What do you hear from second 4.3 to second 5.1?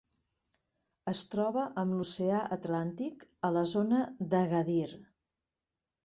d'Agadir.